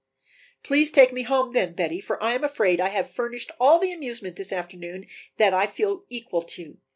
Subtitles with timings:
[0.63, 3.91] "Please take me home then, Betty, for I am afraid I have furnished all the
[3.91, 5.05] amusement this afternoon
[5.37, 6.79] that I feel equal to."